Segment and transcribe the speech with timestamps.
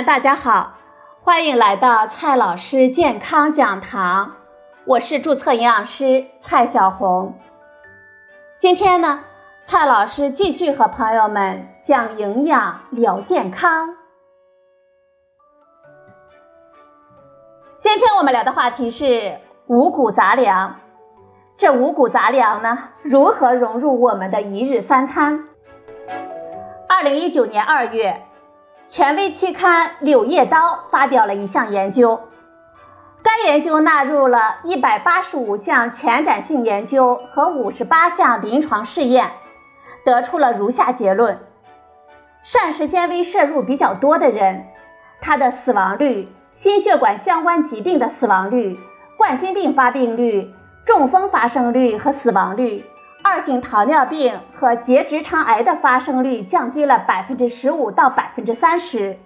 [0.00, 0.78] 大家好，
[1.22, 4.32] 欢迎来到蔡老师健康讲堂，
[4.86, 7.38] 我是注册营养师蔡小红。
[8.58, 9.20] 今天呢，
[9.62, 13.94] 蔡老师继续和朋友们讲营养聊健康。
[17.78, 20.76] 今天我们聊的话题是五谷杂粮。
[21.58, 25.48] 这五谷杂粮呢，如何融入我们的一日三餐？
[26.88, 28.22] 二零一九年二月。
[28.92, 30.58] 权威期刊《柳叶刀》
[30.90, 32.24] 发表了一项研究，
[33.22, 39.30] 该研究纳入了一百八十五项前瞻性研究和五十八项临床试验，
[40.04, 41.40] 得出了如下结论：
[42.42, 44.66] 膳食纤维摄入比较多的人，
[45.22, 48.78] 他的死亡率、心血管相关疾病的死亡率、
[49.16, 50.52] 冠心病发病率、
[50.84, 52.84] 中风发生率和死亡率。
[53.22, 59.16] 二型糖尿病和结直肠癌的发生率降低了百分之十五到百分之三十。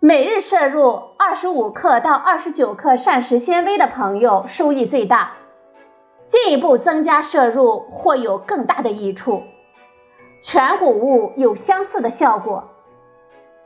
[0.00, 5.32] 每日摄入二十五克到二十九克膳食纤维的朋友收益最大，
[6.28, 9.42] 进一步增加摄入或有更大的益处。
[10.40, 12.68] 全谷物有相似的效果，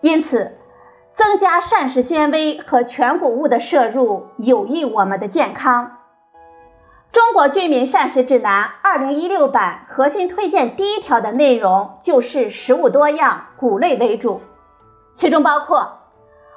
[0.00, 0.56] 因此
[1.14, 5.98] 增加膳食纤维和全谷物的摄入有益我们的健康。
[7.12, 14.40] 中国居民膳食指南二零一六版核心推荐第一条的内容就是食物多样，谷类为主，
[15.14, 15.98] 其中包括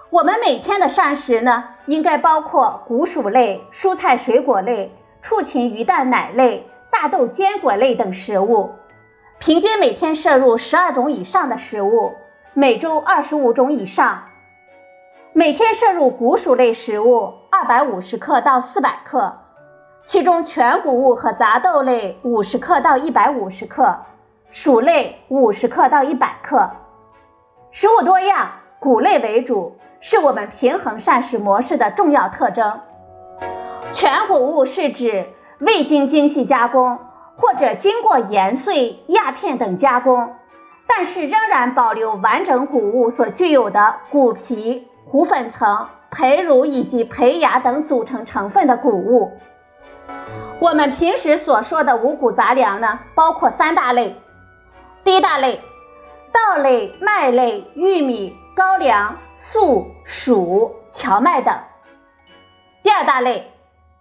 [0.10, 8.72] 我们每天的膳食呢，应该包括谷薯类、蔬菜水果类、畜禽鱼蛋奶类、大豆坚果类等食物，
[9.40, 12.14] 平均每天摄入十二种以上的食物，
[12.54, 14.30] 每周二十五种以上，
[15.34, 19.42] 每天摄入谷薯类食物二百五十克到四百克。
[20.06, 24.02] 其中全谷物和杂豆类五十克到一百五十克，
[24.52, 26.70] 薯类五十克到一百克。
[27.72, 32.82] 食物多样，谷类为主，是我们平衡膳食模式的重要特征。
[33.90, 35.26] 全谷物是指
[35.58, 37.00] 未经精细加工
[37.38, 40.36] 或者经过研碎、压片等加工，
[40.86, 49.32] 但是仍然保留完整谷物所具有的谷皮、糊粉层、胚乳以及胚芽等组成成分的谷物。
[50.60, 54.16] 我们平时所说的五谷杂粮呢，包括三大类。
[55.04, 55.62] 第一大类，
[56.32, 61.56] 稻类、麦类、玉米、高粱、粟、黍、荞麦等。
[62.84, 63.52] 第二大类，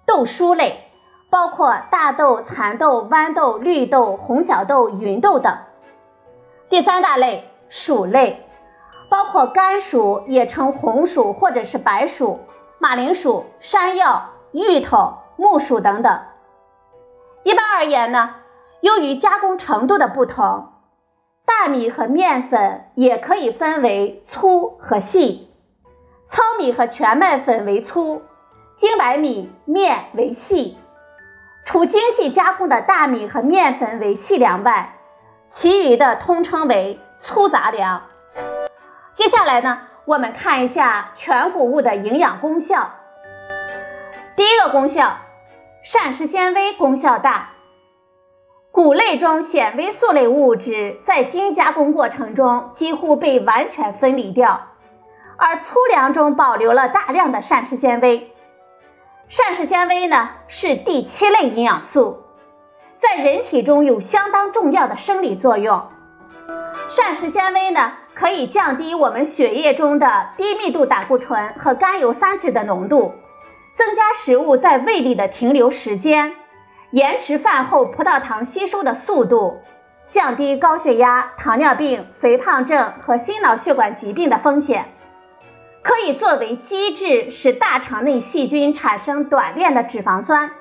[0.06, 0.88] 豆蔬类，
[1.28, 5.58] 包括大豆、蚕豆、豌豆、绿豆、红小豆、芸豆等。
[6.70, 8.46] 第三大类，薯类，
[9.08, 12.40] 包括甘薯，也称红薯或者是白薯、
[12.78, 16.20] 马铃薯、山药、芋头、木薯等等。
[17.44, 18.36] 一般而言呢，
[18.80, 20.72] 由于加工程度的不同，
[21.44, 25.52] 大米和面粉也可以分为粗和细，
[26.26, 28.22] 糙米和全麦粉为粗，
[28.76, 30.78] 精白米面为细。
[31.66, 34.94] 除精细加工的大米和面粉为细粮外，
[35.46, 38.04] 其余的通称为粗杂粮。
[39.14, 42.90] 接下来呢，我们看一下全谷物的营养功效。
[44.34, 45.18] 第一个功效。
[45.84, 47.50] 膳食纤维功效大，
[48.72, 54.68] 谷类中纤维素类物质在精加工过程中几乎被完全分离掉，
[55.36, 58.32] 而粗粮中保留了大量的膳食纤维。
[59.28, 62.22] 膳食纤维呢是第七类营养素，
[62.98, 65.88] 在人体中有相当重要的生理作用。
[66.88, 73.12] 膳食纤维呢可以降低我们血液中的低密度胆固醇和甘油三酯的浓度。
[73.76, 76.34] 增加食物在胃里的停留时间，
[76.90, 79.60] 延迟饭后葡萄糖吸收的速度，
[80.10, 84.86] 降低高血压、糖尿病、肥胖症和心脑血管疾病的风险，
[85.82, 90.52] 可以作为机制，使大肠内细菌产生短链的脂肪酸，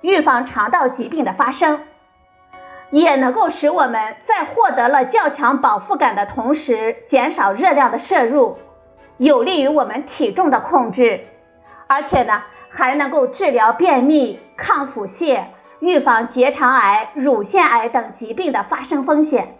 [0.00, 1.82] 预防肠道疾病的发生，
[2.90, 8.56] 也能够使我们在获得了较强饱腹感的同时，减少热量的摄入，
[9.18, 11.26] 有利于我们体重的控制，
[11.94, 12.42] 而且呢。
[12.76, 15.44] 还能够治疗便秘、抗腹泻、
[15.78, 19.56] 预防结肠癌、乳腺癌等疾病的发生风险。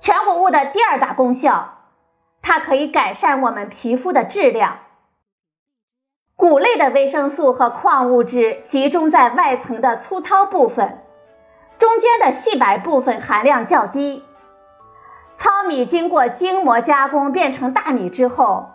[0.00, 1.74] 全谷物的第二大功效，
[2.40, 4.78] 它可以改善我们皮肤的质量。
[6.36, 11.02] 谷类的维生素和矿物质集中在外层的粗糙部分，
[11.78, 14.24] 中间的细白部分含量较低。
[15.34, 18.70] 糙米经过精磨加工变成大米之后。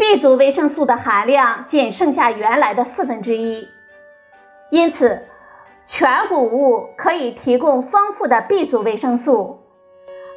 [0.00, 3.68] B 族维生素的含量仅剩下原来的四分之一，
[4.70, 5.26] 因此
[5.84, 9.60] 全谷物可以提供丰富的 B 族维生素，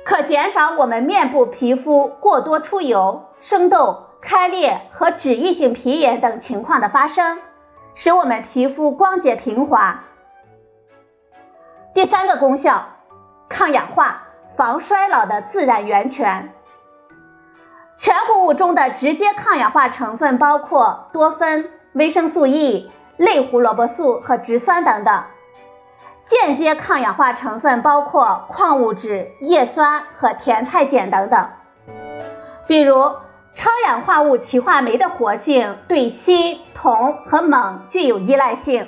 [0.03, 7.39] 可减少我们面部皮肤过多出油、生痘、开裂和脂溢性皮炎等情况的发生，
[7.95, 10.03] 使我们皮肤光洁平滑。
[11.93, 12.89] 第三个功效，
[13.47, 14.23] 抗氧化、
[14.57, 16.53] 防衰老的自然源泉。
[17.95, 25.25] 全谷物中的直接抗氧化成分包括多酚、维生素 E、类胡萝卜素和植酸等等；
[26.25, 31.49] 间接抗氧化成分包括矿物质、叶酸和甜菜碱等等。
[32.65, 33.11] 比如，
[33.55, 38.87] 超氧化物歧化酶的活性对锌、铜和锰具有依赖性。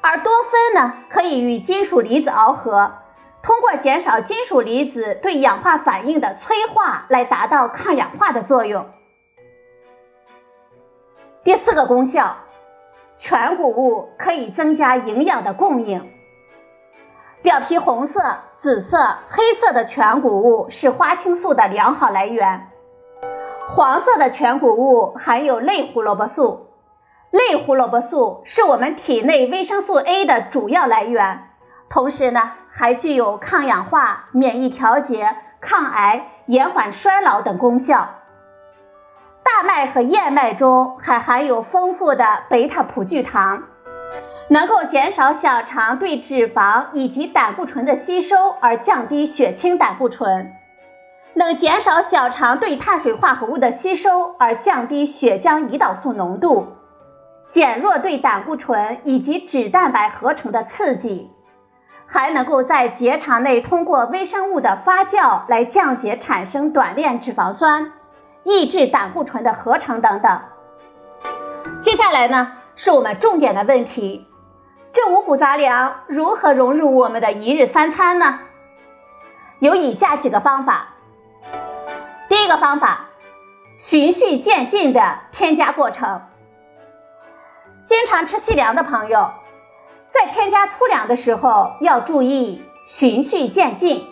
[0.00, 2.92] 而多酚呢，可以与金属离子螯合，
[3.42, 8.86] 通过减少金属离子对氧化反应的催化，来达到抗氧化的作用。
[11.42, 12.36] 第四个功效，
[13.16, 16.08] 全谷物可以增加营养的供应。
[17.42, 18.20] 表皮红色、
[18.58, 22.68] 紫色、黑色的全谷物是花青素的良好来源，
[23.70, 26.68] 黄色的全谷物含有类胡萝卜素。
[27.32, 31.48] 类胡萝卜素是我们体内维生素 A 的主要来源，
[31.88, 38.08] 同时呢，还具有抗氧化、免疫调节、抗癌、延缓衰老等功效。
[39.44, 43.64] 大麦和燕麦中还含有丰富的贝塔葡聚糖，
[44.48, 50.46] 能够减少小肠对脂肪以及胆固醇的吸收，而降低血清胆固醇；
[51.34, 56.68] 能减少小肠对碳水化合物的吸收，而降低血浆胰岛素浓度。
[57.48, 61.30] 减弱对胆固醇以及脂蛋白合成的刺激，
[62.12, 67.92] 还能够在结肠内通过微生物的发酵来降解产生短链脂肪酸，
[68.44, 70.42] 抑制胆固醇的合成等等。
[71.80, 74.28] 接下来呢，是我们重点的问题：
[74.92, 78.40] 这五谷杂粮如何融入我们的一日三餐呢？
[79.58, 80.88] 有以下几个方法。
[82.28, 83.06] 第一个方法，
[83.78, 86.20] 循序渐进的添加过程。
[87.86, 89.30] 经常吃细粮的朋友，
[90.12, 94.06] 在添加粗粮的时候要注意循序渐进，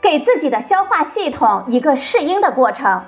[0.00, 3.04] 给自己的消化系统一个适应的过程。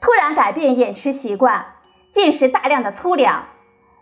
[0.00, 1.66] 突然改变饮食习惯，
[2.10, 3.44] 进食大量的粗粮，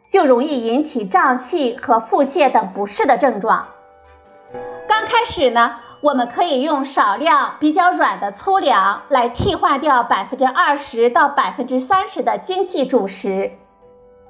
[0.08, 3.68] 就容易引起胀气和腹泻等不适的症状。
[4.88, 13.52] 刚开始呢，我们可以用少量比较软的粗粮来替换掉百分之二十到百分之三十的精细主食。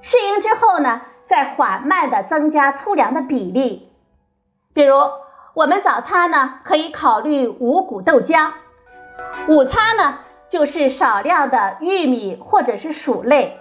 [0.01, 3.93] 适应之后呢，再缓慢的增加粗粮的比例。
[4.73, 4.97] 比如，
[5.55, 8.53] 我们早餐呢可以考虑五谷豆浆，
[9.49, 10.19] 午餐呢
[10.49, 13.61] 就是少量的玉米或者是薯类，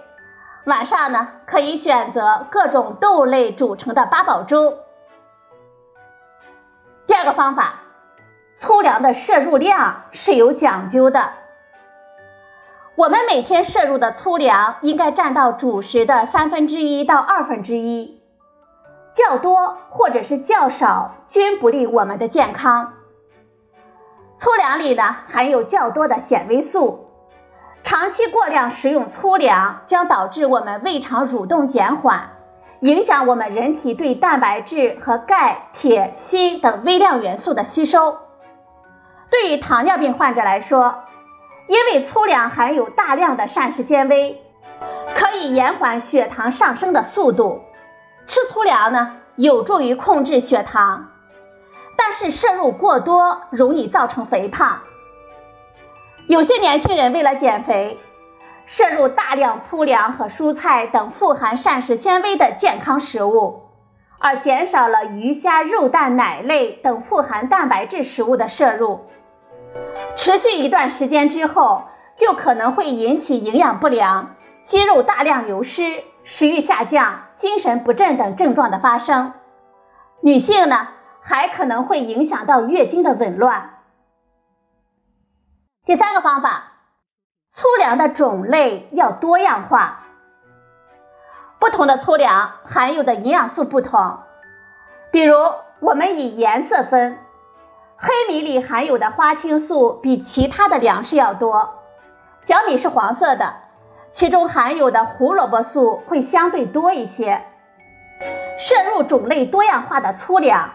[0.64, 4.78] 晚上呢可以选择各种豆类组成的八宝粥。
[7.06, 7.80] 第二个方法，
[8.56, 11.32] 粗粮的摄入量是有讲究的。
[12.96, 18.22] 我们每天摄入的粗粮应该占到主食的三分之一到二分之一，
[19.12, 22.94] 较多或者是较少均不利我们的健康。
[24.34, 27.10] 粗粮里呢含有较多的纤维素，
[27.82, 32.30] 长期过量食用粗粮将导致我们胃肠蠕动减缓，
[32.80, 38.16] 影响我们人体对蛋白质和钙、铁、锌等微量元素的吸收。
[39.28, 40.94] 对于糖尿病患者来说，
[41.68, 44.40] 因为粗粮含有大量的膳食纤维，
[45.14, 47.62] 可以延缓血糖上升的速度。
[48.26, 51.10] 吃粗粮呢，有助于控制血糖，
[51.96, 54.80] 但是摄入过多容易造成肥胖。
[56.26, 57.98] 有些年轻人为了减肥，
[58.66, 63.62] 摄入大量粗粮和蔬菜等富含膳食纤维的健康食物，
[64.18, 69.06] 而减少了鱼虾肉蛋奶类等富含蛋白质食物的摄入。
[70.14, 71.84] 持续一段时间之后，
[72.16, 79.34] 就可能会引起营养不良、肌肉大量流失、食欲下降、精神不振等症状的发生。
[80.22, 80.88] 女性呢，
[81.20, 83.74] 还可能会影响到月经的紊乱。
[85.84, 86.72] 第三个方法，
[87.50, 90.04] 粗粮的种类要多样化。
[91.58, 94.18] 不同的粗粮含有的营养素不同，
[95.10, 95.36] 比如
[95.80, 97.18] 我们以颜色分。
[97.98, 101.70] 黑米里含有的花青素比其他的粮食要多，
[102.40, 103.54] 小米是黄色的，
[104.12, 107.42] 其中含有的胡萝卜素会相对多一些。
[108.58, 110.72] 摄入种类多样化的粗粮，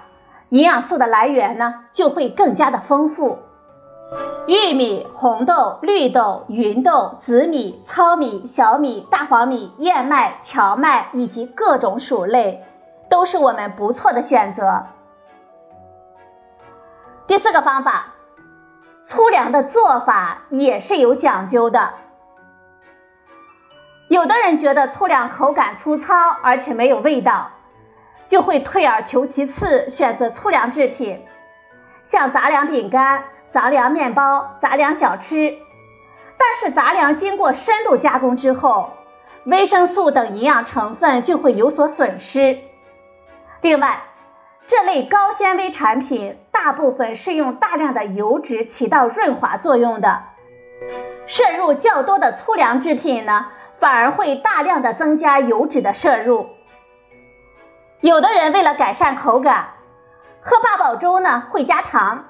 [0.49, 3.39] 营养素的来源呢就会更加的丰富。
[4.47, 12.63] 玉米、红豆、绿豆、芸豆、紫米、糙米、小米、大黄米、燕麦、荞麦以及各种薯类，
[13.09, 14.87] 都是我们不错的选择。
[17.31, 18.07] 第四个方法，
[19.05, 21.93] 粗粮的做法也是有讲究的。
[24.09, 27.51] 有的人觉得粗粮口感粗糙，而且没有味道，
[28.27, 31.25] 就会退而求其次，选择粗粮制品，
[32.03, 33.23] 像杂粮饼干、
[33.53, 35.57] 杂粮面包、杂粮小吃。
[36.37, 38.91] 但是杂粮经过深度加工之后，
[39.45, 42.59] 维生素等营养成分就会有所损失。
[43.61, 44.01] 另外，
[44.67, 50.23] 这类高纤维产品大部分是用大量的油脂起到润滑作用的，
[51.27, 53.47] 摄入较多的粗粮制品呢，
[53.79, 56.47] 反而会大量的增加油脂的摄入。
[57.99, 59.73] 有的人为了改善口感，
[60.41, 62.25] 喝八宝粥呢会加糖，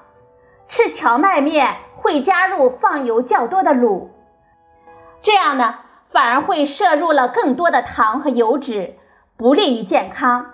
[0.68, 4.08] 吃荞麦面会加入放油较多的卤，
[5.22, 5.76] 这样呢
[6.10, 8.96] 反而会摄入了更多的糖和油脂，
[9.36, 10.46] 不利于健康。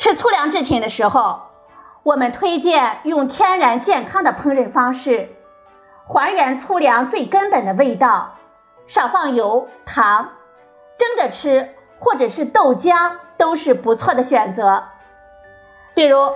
[0.00, 1.42] 吃粗粮制品的时候，
[2.02, 5.28] 我们推荐用天然健康的烹饪方式，
[6.06, 8.36] 还原粗粮最根本的味道，
[8.86, 10.30] 少放油、糖，
[10.96, 14.84] 蒸着吃或者是豆浆都是不错的选择。
[15.92, 16.32] 比如，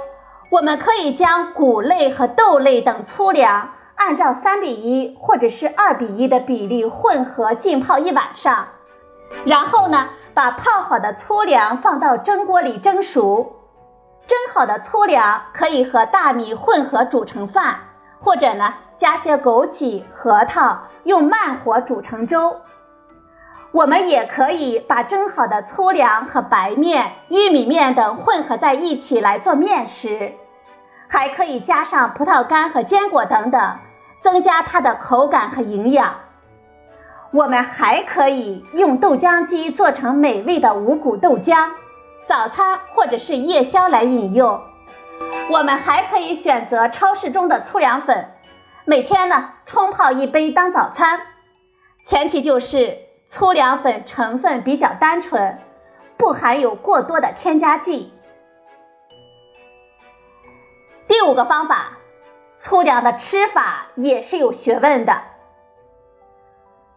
[0.50, 8.66] 我们可以将谷类和豆类等粗粮按照三比一或者是二比一的比例混合浸泡一晚上，
[9.46, 10.10] 然后呢？
[10.34, 13.53] 把泡好的粗粮放到蒸锅里蒸熟，
[14.26, 17.80] 蒸好的粗粮可以和大米混合煮成饭，
[18.20, 22.60] 或者呢加些枸杞、核桃，用慢火煮成粥。
[23.70, 30.32] 我们也可以把蒸好的粗粮和白面、玉米面等混合在一起来做面食，
[31.08, 33.78] 还可以加上葡萄干和坚果等等，
[34.22, 36.14] 增加它的口感和营养。
[37.32, 41.70] 我们还可以用豆浆机做成美味的五谷豆浆，
[42.26, 44.62] 早餐或者是夜宵来饮用。
[45.50, 48.32] 我们还可以选择超市中的粗粮粉，
[48.84, 51.20] 每天呢冲泡一杯当早餐。
[52.04, 55.58] 前提就是粗粮粉成分比较单纯，
[56.16, 58.12] 不含有过多的添加剂。
[61.06, 61.98] 第五个方法，
[62.56, 65.22] 粗粮的吃法也是有学问的。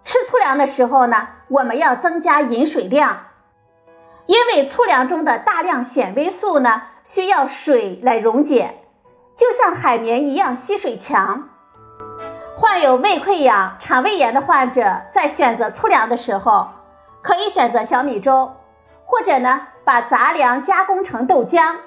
[0.04, 3.27] 吃粗粮的时候呢，我们要增加饮水量，
[4.28, 8.76] 因为粗粮中的大量纤维素呢需要水来溶解，
[9.36, 11.50] 就像海绵一样吸水强。
[12.58, 16.70] 患有胃溃疡、肠胃炎的患者在选择粗粮的时候，
[17.22, 18.56] 可以选择小米粥，
[19.06, 21.78] 或者呢把杂粮加工成豆浆，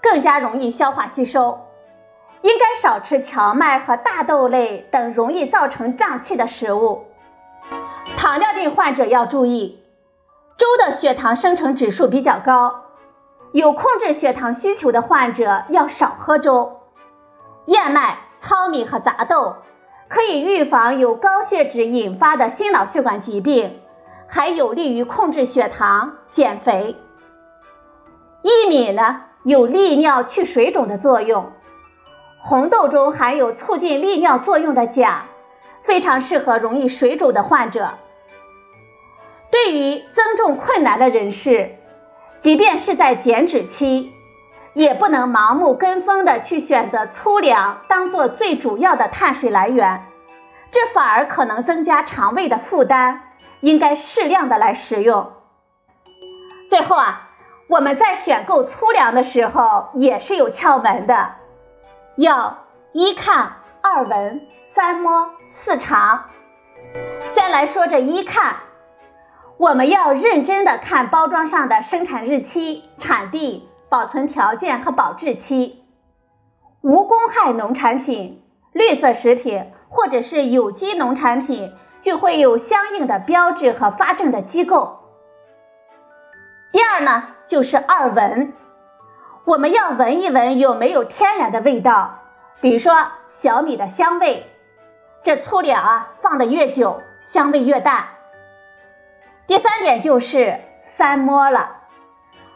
[0.00, 1.66] 更加容易消化吸收。
[2.40, 7.04] 应该少吃荞麦和大豆类等容易造成胀气的食物。
[8.16, 9.81] 糖尿病患者要注意，
[10.56, 12.84] 粥的血糖生成指数比较高，
[13.52, 16.80] 有控制血糖需求的患者要少喝粥。
[17.66, 19.56] 燕麦、糙米和杂豆
[20.08, 23.80] 可以预防由高血脂引发的心脑血管疾病，
[24.28, 26.96] 还有利于控制血糖、减肥。
[28.42, 31.52] 薏米呢有利尿去水肿的作用，
[32.40, 35.26] 红豆中含有促进利尿作用的钾。
[35.84, 37.94] 非常适合容易水肿的患者。
[39.52, 41.76] 对于增重困难的人士，
[42.40, 44.10] 即便是在减脂期，
[44.72, 50.06] 也不能盲目跟风的去选择粗粮当做最主要的碳水来源，
[50.72, 53.28] 这反而可能增加肠胃的负担。
[53.60, 55.34] 应该适量的来食用。
[56.68, 57.30] 最后啊，
[57.68, 61.36] 我们在选购粗粮的时候也是有窍门的，
[62.16, 63.52] 要一看。
[63.84, 66.24] 二闻三摸四尝，
[67.26, 68.56] 先来说这一看，
[69.62, 75.84] 我们要认真的看包装上的生产日期、产地、保存条件和保质期。
[76.80, 78.42] 无公害农产品、
[78.72, 84.98] 绿色食品或者是有机农产品，就会有相应的标志和发证的机构。
[86.72, 88.54] 第二呢，就是二闻，
[89.44, 92.18] 我们要闻一闻有没有天然的味道。
[92.60, 92.96] 比如说
[93.28, 94.44] 小米的香味，
[95.22, 98.06] 这粗粮啊放的越久，香味越淡。
[99.46, 101.76] 第三点就是三摸了，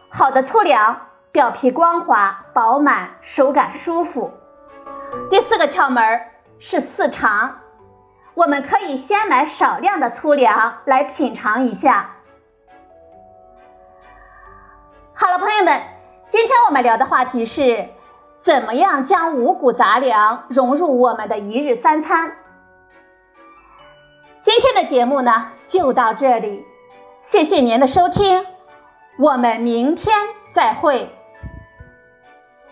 [0.08, 4.32] 好的粗粮表皮光滑饱满，手感舒服。
[5.30, 6.20] 第四个窍门
[6.58, 7.58] 是四尝，
[8.34, 12.16] 我们可以先买少量的粗粮来品尝一下。
[15.14, 15.82] 好了，朋友们，
[16.28, 17.88] 今天我们聊的话题是。
[18.42, 22.36] 怎么样将五谷杂粮融入我们的一日三餐？
[24.40, 26.64] 今天的节目呢就到这里，
[27.20, 28.44] 谢谢您的收听，
[29.18, 30.14] 我们明天
[30.52, 31.15] 再会。